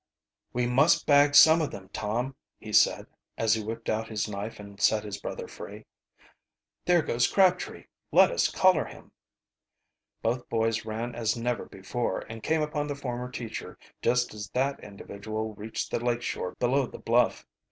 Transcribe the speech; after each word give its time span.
"We 0.51 0.65
must 0.65 1.05
bag 1.05 1.35
some 1.35 1.61
of 1.61 1.69
them, 1.69 1.89
Tom," 1.93 2.35
he 2.59 2.73
said, 2.73 3.05
as 3.37 3.53
he 3.53 3.63
whipped 3.63 3.87
out 3.87 4.07
his 4.07 4.27
knife 4.27 4.59
and 4.59 4.81
set 4.81 5.03
his 5.03 5.21
brother 5.21 5.47
free. 5.47 5.85
"There 6.85 7.03
goes 7.03 7.27
Crabtree 7.31 7.83
let 8.11 8.31
us 8.31 8.49
collar 8.49 8.85
him." 8.85 9.11
Both 10.23 10.49
boys 10.49 10.85
ran 10.85 11.13
as 11.13 11.37
never 11.37 11.67
before, 11.67 12.21
and 12.27 12.41
came 12.41 12.63
upon 12.63 12.87
the 12.87 12.95
former 12.95 13.29
teacher 13.29 13.77
just 14.01 14.33
as 14.33 14.49
that 14.55 14.83
individual 14.83 15.53
reached 15.53 15.91
the 15.91 15.99
lake 16.03 16.23
shore 16.23 16.55
below 16.55 16.87
the 16.87 16.97
bluff. 16.97 17.45